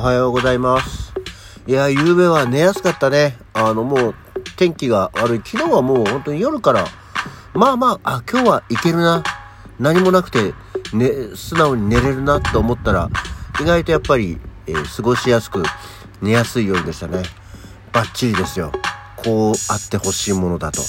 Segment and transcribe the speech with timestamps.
[0.00, 1.12] おはようございます。
[1.66, 3.36] いや、夕べは寝やすかったね。
[3.52, 4.14] あの、もう、
[4.56, 5.42] 天気が悪い。
[5.44, 6.86] 昨日はもう本当に夜から、
[7.52, 9.22] まあまあ、あ、今日はいけるな。
[9.78, 10.54] 何もなくて、
[10.94, 13.10] ね、素直に寝れるなって思ったら、
[13.60, 15.62] 意外とやっぱり、えー過ごしやすく、
[16.22, 17.22] 寝やすい夜でしたね。
[17.92, 18.72] バッチリですよ。
[19.16, 20.80] こうあってほしいものだと。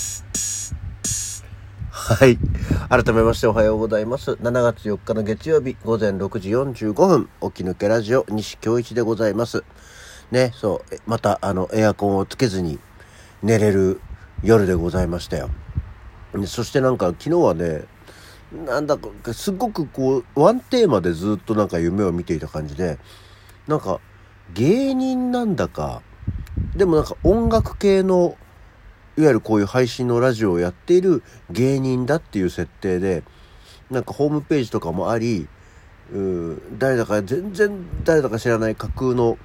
[2.13, 2.37] はい。
[2.89, 4.31] 改めましておはようございます。
[4.33, 9.63] 7月4日の月曜日午前6時45分、起き抜けラジオ西京一でございます。
[10.29, 12.79] ね、そう、またあのエアコンをつけずに
[13.41, 14.01] 寝れる
[14.43, 15.51] 夜でございましたよ。
[16.47, 17.85] そしてなんか昨日はね、
[18.65, 22.99] なんだかすっごくこう、ワンテーマでずっとなんか夢を見ていた感じで、
[23.69, 24.01] なんか
[24.53, 26.01] 芸人なんだか、
[26.75, 28.35] でもなんか音楽系の
[29.17, 33.23] いわゆるこういう配信のラジオをやっている芸人だっていう設定で、
[33.89, 35.47] なんかホームページとかもあり、
[36.13, 39.37] うー誰だか全然誰だか知らない架空の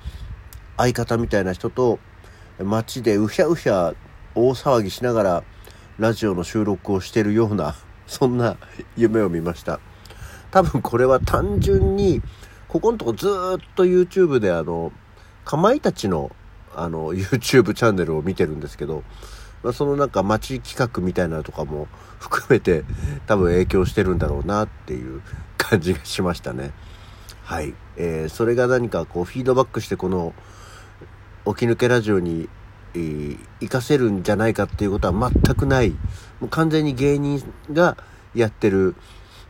[0.77, 1.99] 相方みたいな人と
[2.59, 3.95] 街でうひゃうひゃ
[4.35, 5.45] 大騒ぎしながら
[5.99, 7.75] ラジオの収録をしてるような、
[8.07, 8.57] そんな
[8.97, 9.81] 夢を見ました。
[10.51, 12.23] 多分これは単純に、
[12.69, 14.93] ここのとこずーっと YouTube であの、
[15.45, 16.31] かまいたちの
[16.75, 19.03] あの YouTube チャンネルを見てるんですけど、
[19.63, 22.85] まあ、そのなんか街企画みたいなのとかも含めて
[23.27, 25.23] 多分影響してるんだろうなっていう
[25.57, 26.73] 感じがしましたね。
[27.43, 27.75] はい。
[27.97, 30.35] えーそれが何かこうフィードバックしてこの
[31.47, 32.49] 起き抜けラジオに、
[32.95, 35.91] えー活かせるんじゃないかっていうことは全くない。
[36.41, 37.97] もう完全に芸人が
[38.35, 38.95] やってる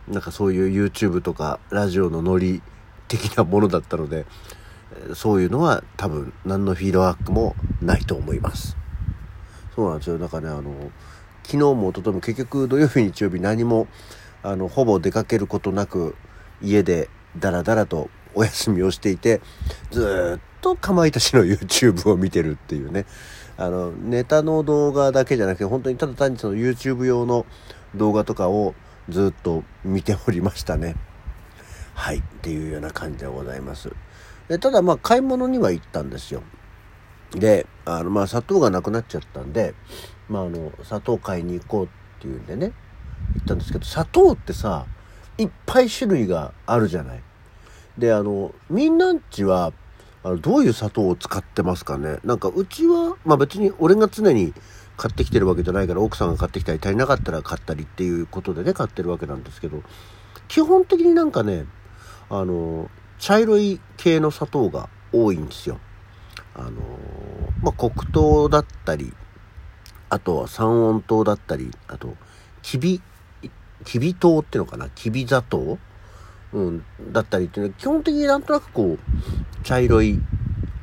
[0.09, 2.63] なんかそういう YouTube とかラジオのノリ
[3.09, 4.27] 的なものだったので、
[4.95, 8.77] えーそういうのは多分何のフィードバックもないと思います。
[9.77, 10.19] そうなんですよ。
[10.19, 10.91] だからね、あの、
[11.45, 13.87] 昨日も一昨日も結局土曜日日曜日何も、
[14.43, 16.17] あの、ほぼ出かけることなく
[16.63, 19.43] 家でダラダラとお休みをしていて、
[19.91, 23.05] ずっとかまいたちの YouTube を見てるっていうね。
[23.59, 27.47] あの、ネタの動画だけじゃなくて、本当にただ単にその YouTube 用の
[27.95, 28.75] 動画とかを
[29.09, 30.97] ずっと見ておりましたね。
[31.95, 32.19] はい。
[32.19, 33.91] っていうような感じでございます。
[34.49, 36.43] でただまあ買い物には行ったんですよ。
[37.33, 39.75] で、あのまあ砂糖がなくなっちゃったんで、
[40.29, 41.89] まああの砂糖買いに行こうっ
[42.21, 42.73] ていうんでね、
[43.35, 44.87] 行ったんですけど、砂糖ってさ、
[45.39, 47.23] いっぱい種類があるじゃない。
[47.99, 49.73] で、あの、みんなんちは、
[50.23, 54.53] あのどういう砂糖を使ってますかねなんかうちは、まあ別に俺が常に
[54.97, 59.83] 買ってきてるわけじゃないから奥さんが買ってきたり足りなかったら買ったりっていうことでね買ってるわけなんですけど
[60.49, 61.67] 基本的になんかね
[62.29, 65.79] あの茶色い系の砂糖が多いんですよ。
[66.59, 66.71] あの
[67.63, 69.13] まあ、黒糖だったり
[70.09, 72.17] あとは三温糖だったりあと
[72.63, 73.03] きび
[73.85, 74.89] きび糖っていうのかな？
[74.89, 75.79] きび砂糖、
[76.55, 77.73] うん、だったりっていうの。
[77.73, 78.99] は基本的になんとなくこう
[79.65, 80.19] 茶色い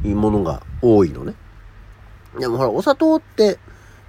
[0.04, 1.34] ものが多いのね。
[2.40, 3.58] でもほらお砂糖って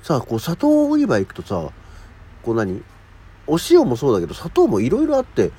[0.02, 1.70] さこう砂糖売り場行くとさ
[2.42, 2.82] こう何？
[3.46, 5.50] お塩もそうだけど砂糖もいろいろあって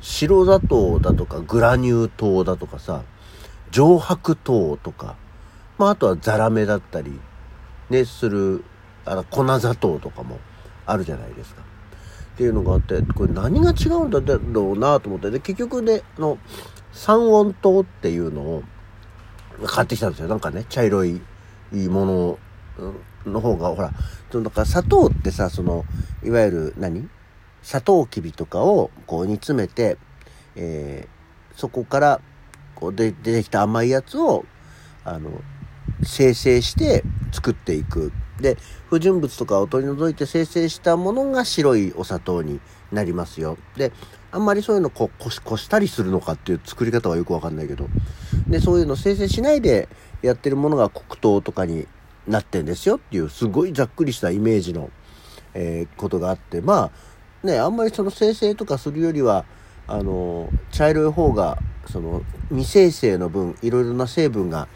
[0.00, 3.02] 白砂糖だとかグラニュー糖だとかさ
[3.70, 5.16] 上白糖とか、
[5.82, 7.18] まあ、あとはザラメだったり
[7.90, 8.64] ねする
[9.04, 10.38] あの粉砂糖とかも
[10.86, 11.62] あるじゃないですか。
[11.62, 16.38] っていうのがあってこれ何が違うんだろうなと思ってで結局ねあの
[16.92, 18.62] 三温糖っていうのを
[19.66, 21.20] 買ってきたんですよなんかね茶色い
[21.72, 22.38] いいも
[22.78, 22.92] の
[23.26, 23.92] の方がほら
[24.30, 25.84] そのだから砂糖ってさその
[26.24, 27.08] いわゆる何？
[27.62, 29.98] 砂糖きびとかをこう煮詰めて、
[30.56, 31.22] えー
[31.54, 32.20] そこから
[32.74, 34.46] こうで出てきた甘いやつを
[35.04, 35.30] あの
[36.02, 38.12] 生成して作っていく。
[38.40, 38.56] で
[38.88, 42.60] 不純物とかを取り除いて生成したものが白いお砂糖に
[42.90, 43.56] なりますよ。
[43.76, 43.92] で
[44.30, 47.88] あんまりそういうのここしこしたりするのかっていう作り方はよくわかんないけど。
[48.48, 49.88] でそういうの生成しないで
[50.22, 51.86] やってるものが黒糖とかに
[52.26, 52.96] なってんですよ。
[52.96, 54.90] っていうすごいざっくりしたイメージの、
[55.54, 56.60] えーことがあって。
[56.60, 56.90] ま
[57.44, 59.44] あねあんまりその生成とかするよりは
[59.86, 61.58] あの茶色い方が
[61.90, 64.68] その未生成の分いろいろな成分が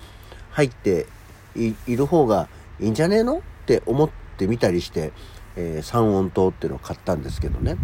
[0.57, 1.07] 入って
[1.55, 2.49] いる方が
[2.81, 5.13] いいんじゃねえのって思ってみたりして、
[5.55, 7.77] えー三温糖っていうのを買ったんですけどね。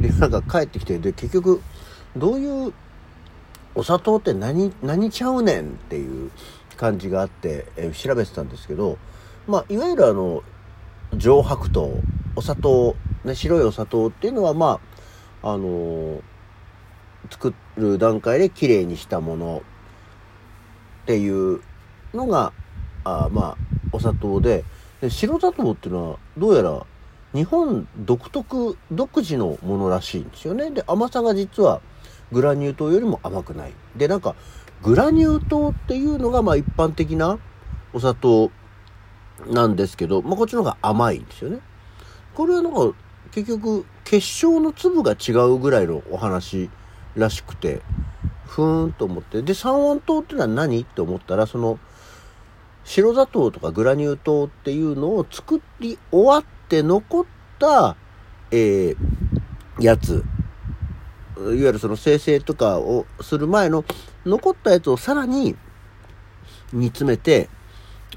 [0.00, 1.62] でなんか帰ってきてで結局
[2.16, 2.72] どういう
[3.76, 6.32] お砂糖って何何ちゃうねんっていう
[6.76, 8.98] 感じがあって、えー調べてたんですけど
[9.46, 10.42] まあいわゆるあの
[11.16, 12.02] 上白糖
[12.34, 14.80] お砂糖、ね、白いお砂糖っていうのはま
[15.42, 16.20] ああのー
[17.30, 19.62] 作る段階できれいにしたもの
[21.02, 21.60] っていう
[22.14, 22.52] のが
[23.04, 23.56] あまあ
[23.92, 24.64] お砂糖で
[25.00, 26.84] で白砂糖っていうのはどうやら
[27.34, 31.80] 日本独特独自のものらしいんですよねで甘さが実は
[32.32, 34.34] グラニュー糖よりも甘くないでなんか
[34.82, 37.38] グラニュー糖っていうのがまあ一般的な
[37.92, 38.50] お砂糖
[39.46, 41.60] なんですけど、まあこっちの方が甘いんですよね。
[42.34, 42.92] これはなんか
[43.30, 46.70] 結局結晶の粒が違うぐらいのお話
[47.16, 47.82] らしくて、
[48.46, 49.42] ふーんと思って。
[49.42, 51.78] で、三温糖っていうのは何って思ったら、その、
[52.84, 57.24] 白砂糖とかグラニュー糖っていうのを作り終わって残っ
[57.58, 57.96] た、
[58.50, 58.96] えー、
[59.80, 60.24] やつ。
[61.36, 63.84] いわゆるその生成とかをする前の
[64.26, 65.54] 残ったやつをさらに
[66.72, 67.48] 煮詰めて、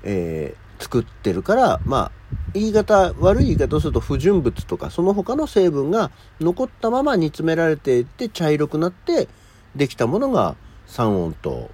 [0.03, 2.11] えー、作ってるから、まあ、
[2.53, 9.27] 言い方、悪い言い方をすると不純物とか、その他の成分が残ったまま煮詰められていって茶色くなって
[9.75, 10.55] できたものが
[10.87, 11.69] 三温糖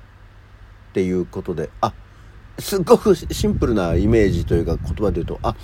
[0.89, 1.93] っていうことで、あ、
[2.59, 5.55] すっごくシンプルなイメージというか言葉で言うと、あ、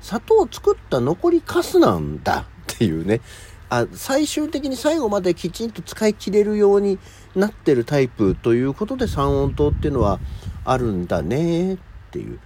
[0.00, 3.20] 砂糖を作った残りカスなんだっていうね。
[3.68, 6.98] あ、最終的に最後まできちんと使い切れるように
[7.36, 10.18] なってるタイプということで三温糖っていうのは
[10.64, 11.78] あるんだねっ
[12.10, 12.40] ていう。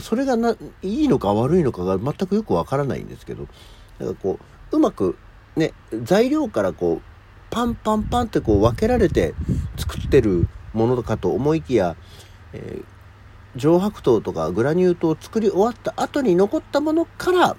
[0.00, 3.46] それがな、いいのか悪いのかが全くよくわからないんですけど、
[3.98, 4.38] だかこ
[4.72, 5.18] う、うまく
[5.56, 7.02] ね、材料からこう、
[7.50, 9.34] パンパンパンってこう分けられて
[9.76, 11.96] 作ってるものかと思いきや、
[12.52, 12.84] えー、
[13.56, 17.56] 上白糖とかグラニュー糖を作り終わった後に残ったものから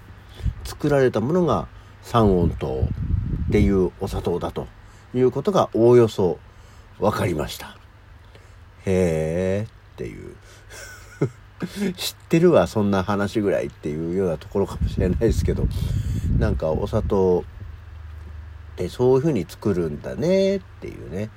[0.64, 1.68] 作られたものが
[2.02, 2.88] 三温糖
[3.50, 4.68] っていうお砂糖だと
[5.14, 6.40] いうことがおおよそ
[7.00, 7.78] 分かりました。
[8.86, 10.36] へーっていう。
[11.96, 15.68] 知ってるわそんな話ぐらいっていうようなところかもしれないですけど。
[16.42, 17.44] なんかお砂糖
[18.74, 21.30] ってそういう風に作るんだねっていうね。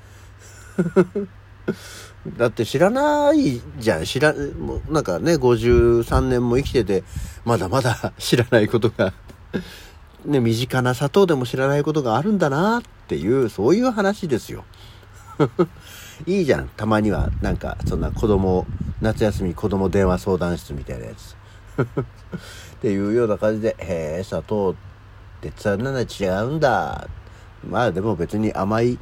[2.37, 4.05] だって知らないじゃん。
[4.05, 7.05] 知らもうなんかね53年も生きてて
[7.44, 9.12] まだまだ 知らないことが
[10.25, 14.64] ね身近な砂糖でも知らないことがあるんだなっていうそういう話ですよ。
[16.26, 16.69] いいじゃん。
[16.76, 18.67] たまにはなんかそんな子供
[19.00, 21.37] 夏休み子供電話相談室みたいなやつ。
[22.76, 24.75] っていうような感じでへえ砂糖っ
[25.40, 27.08] てそんなの違うんだ。
[27.69, 28.99] まあでも別に甘い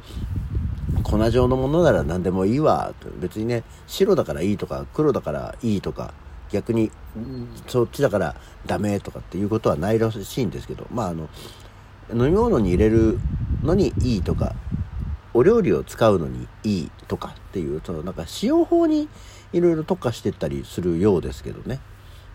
[1.01, 2.93] 粉状のものなら何でもいいわ。
[3.19, 6.13] 別にね白だからいいとか黒だからいいとか
[6.51, 6.91] 逆に
[7.67, 8.35] そっちだから
[8.65, 10.85] ダメとかっていうことはないらしいんですけど。
[10.91, 11.27] まああの
[12.11, 13.19] 飲み物に入れる
[13.61, 14.55] のにいいとか
[15.33, 19.07] お料理を使うのにいいとかっていうそのなんか使用法に
[19.51, 21.79] いろいろ特化してったりするようですけどね、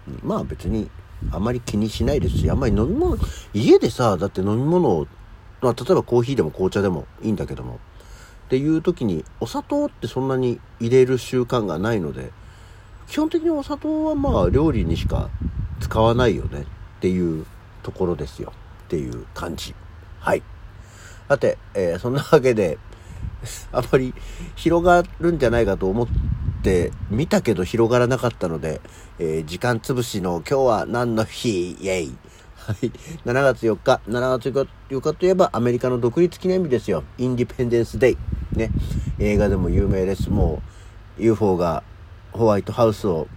[0.09, 0.91] うん、まあ別に
[1.33, 3.19] あまり気にしないですしあんまり飲み物
[3.53, 5.07] 家でさだって飲み物を、
[5.61, 7.79] まあ、例えばコーヒーでも紅茶でもいいんだけども
[8.49, 12.33] っていう時にお砂糖ってそんなに入れる習慣がないので
[13.07, 15.29] 基本的にお砂糖はまあ料理にしか
[15.81, 16.65] 使わないよねっ
[17.01, 17.45] ていう
[17.83, 18.55] ところですよ
[18.87, 19.75] っていう感じ
[20.21, 20.43] はい
[21.29, 22.79] さて、えー、そんなわけで
[23.71, 24.15] あんまり
[24.57, 26.09] 広がるんじゃないかと思っ
[26.63, 28.81] て見たけど広がらなかったので、
[29.19, 31.73] えー、時間つぶしの今日は何の日？
[31.73, 32.19] イェイ
[32.69, 32.93] はい。
[33.25, 37.03] 7月4日、7月4日といえばアメリカの独立記念日ですよ。
[37.17, 38.19] インディペンデンスデイ。
[38.53, 38.71] ね。
[39.19, 40.31] 映画でも有名です。
[40.31, 40.63] も
[41.19, 41.83] う UFO が
[42.33, 43.29] ホワイトハウスを、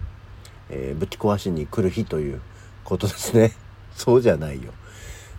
[0.70, 2.40] えー、ぶち壊しに来る日という
[2.84, 3.52] ことですね。
[3.94, 4.72] そうじゃないよ。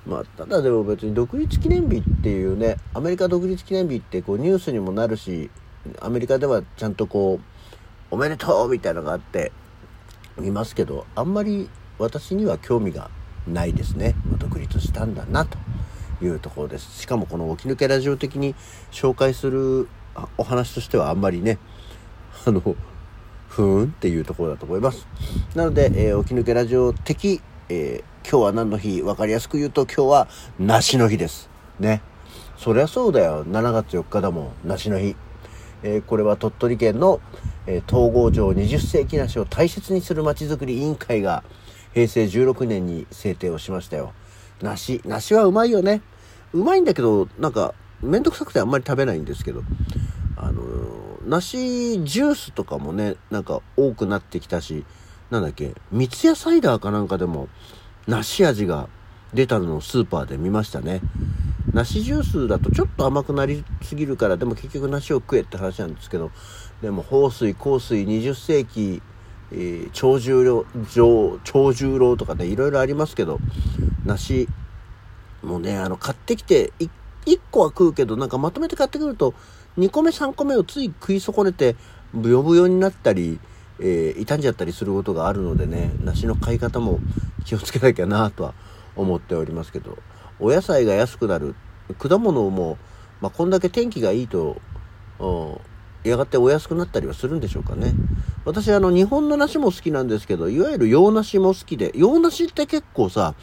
[0.06, 5.50] まあ、ただでも別に独立記念日っていうね、アメリカ独立記念日ってこうニュースにもなるし、
[6.02, 7.46] アメリカではちゃんとこう、
[8.12, 9.52] おめでとうみたいなのがあって
[10.38, 13.10] 見ますけど、あんまり私には興味が
[13.48, 14.16] ないですね。
[14.40, 15.58] 独立したんだなと
[16.26, 17.02] いうところです。
[17.02, 18.56] しかもこの起き抜けラジオ的に
[18.92, 19.88] 紹介する
[20.38, 21.60] お話としてはあんまりね、
[22.46, 25.08] あの、ふーんっていうところだと思います。
[25.56, 29.02] なので、えー、起き抜けラジオ的、えー今日は何の日？
[29.02, 30.28] 分かりやすく言うと今日は
[30.58, 31.50] 梨の日です。
[31.80, 32.02] ね。
[32.58, 33.46] そりゃそうだよ。
[33.46, 34.68] 7月4日だもん。
[34.68, 35.16] 梨の日。
[35.84, 37.20] えー、これは鳥取県の、
[37.68, 41.44] えー、東郷城20世紀梨を大切にするまちづくり委員会が
[41.94, 44.14] 平成16年に制定をしましたよ。
[44.62, 45.02] 梨。
[45.04, 46.02] 梨はうまいよね。
[46.54, 49.64] うまいんだけど、なんか、めんどくさくてあんまり食べないんですけど。
[50.38, 54.86] あのー、梨ジュースとかもね、なんか多くなってきたし、
[55.32, 57.48] なんだっけ、三ツ矢サイダーかなんかでも、
[58.08, 58.90] 梨味が
[59.34, 61.02] 出たのをスーパーで見ましたね。
[61.74, 66.30] 梨ジュースだとちょっと甘くなりすぎるから、でも結局梨を食えって話なんですけど、
[66.82, 69.02] でも豊水、香水、20世紀、
[69.52, 70.66] えー、長寿郎、
[71.44, 73.40] 長寿郎とかね、いろいろありますけど、
[74.06, 74.48] 梨、
[75.44, 76.90] もうね、あの、買ってきて1、
[77.26, 79.34] 1個は食うけど、なんかまとめて買ってくると、
[79.78, 81.76] 2個目、3個目をつい食い損ねて、
[82.14, 83.40] ブヨブヨになったり、
[83.80, 87.00] えー、傷んじゃったりすることがあるのでね、梨の買い方も
[87.46, 88.54] 気をつけなきゃなとは
[88.96, 89.98] 思っておりますけど、
[90.40, 91.56] お野菜が安くなる、
[91.98, 92.78] 果物も、
[93.20, 94.62] まあ、こんだけ天気がいいと、
[96.04, 97.94] やがてお安くなったりはするんでしょうかね。
[98.46, 103.36] 私あの日本の梨も好きなんですけど、いわゆる洋梨も好きで、洋梨って結構さ、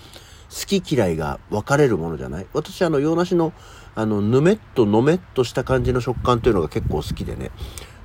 [0.50, 2.46] 好き嫌いが分かれるものじゃない？
[2.52, 3.52] 私あの洋梨の
[3.94, 7.50] あのぬめっとのめっとした感じの食感というのが結構好きでね。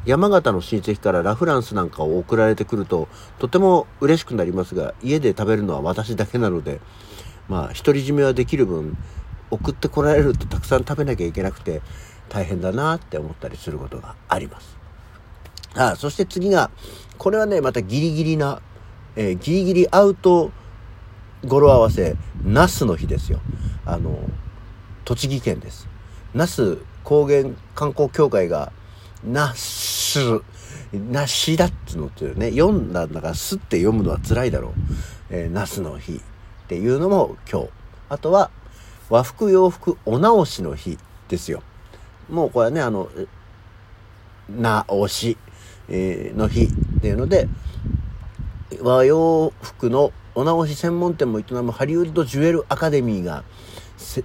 [0.05, 3.07] 山形の親戚からラフランスなんかを送られてくると、
[3.39, 6.79] とても嬉しくなりますが、家で食べるのは私だけなので、
[7.49, 8.95] まあ、独り占めはできる分、
[9.49, 11.81] 送ってこられるとたくさん食べなきゃいけなくて、
[12.29, 14.77] 大変だなって思ったりすることがあります。
[15.75, 16.69] ああそして次が、
[17.17, 18.61] これはね、またギリギリな、
[19.15, 20.51] えー、ギリギリアウト
[21.45, 23.39] 語呂合わせ、ナスの日ですよ。
[23.85, 24.19] あの、
[25.03, 25.87] 栃木県です。
[26.33, 28.71] 那須高原観光協会が、
[29.23, 30.19] ナス、
[30.91, 34.71] なしだっつのってね、読んだんだからすって読むのは辛いだろう。
[35.29, 36.19] えー、ナスの日っ
[36.67, 37.69] ていうのも今日。
[38.09, 38.49] あとは、
[39.09, 40.97] 和服洋服お直しの日
[41.27, 41.61] ですよ。
[42.29, 43.09] もうこれはね、あの、
[44.49, 45.37] 直し、
[45.89, 46.67] えー、の日っ
[47.01, 47.47] ていうので、
[48.81, 53.45] 和洋服のお直し専門店も営むハリウッドジュエルアカデミーが、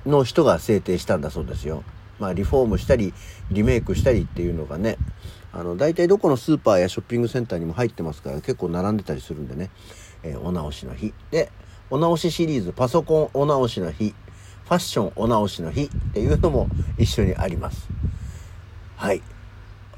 [0.05, 1.85] の人が制定したんだそうですよ。
[2.19, 3.15] まあ、リフォームしたり、
[3.53, 4.99] リメイクしたりっていうのがね、
[5.53, 9.71] あの、大体どこのスーパーやショッピングセンターにも入ってますから、結構並んでたりするんでね、
[10.25, 11.15] えー、お直しの日。
[11.31, 11.53] で、
[11.91, 14.15] お直しシリーズ、パソコンお直しの日、
[14.65, 17.89] ファッションお直しの日っていうのも一緒にあります。
[18.97, 19.23] はい。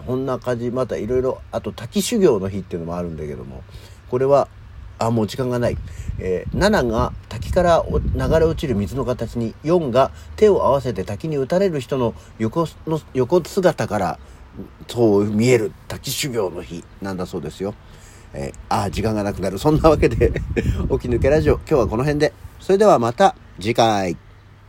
[0.06, 3.62] こんな感じ、またいろいろ、あと滝修行の日っていうのもあるんだけども、
[4.10, 4.48] これは、
[5.06, 5.76] あ、もう時間がない。
[6.18, 14.18] えー、7が滝から流れ落ちる水の形に、4が手を合わせて滝に打たれる人の横の横姿から
[14.88, 17.74] そう見える滝修行の日なんだそうですよ。
[18.34, 19.58] えー、あ、時間がなくなる。
[19.58, 22.32] そんなわけで 起き抜けラジオ、今日はこの辺で。
[22.60, 24.16] それではまた次回。